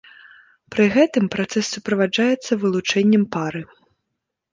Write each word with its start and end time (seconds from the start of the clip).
Пры 0.75 0.85
гэтым 0.95 1.25
працэс 1.35 1.65
суправаджаецца 1.73 2.51
вылучэннем 2.63 3.23
пары. 3.37 3.61